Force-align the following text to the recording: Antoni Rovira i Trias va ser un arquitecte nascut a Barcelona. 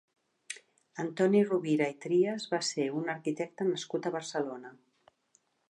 Antoni 1.03 1.41
Rovira 1.51 1.89
i 1.95 1.99
Trias 2.07 2.49
va 2.55 2.61
ser 2.69 2.89
un 3.01 3.15
arquitecte 3.15 3.71
nascut 3.73 4.09
a 4.11 4.15
Barcelona. 4.19 4.77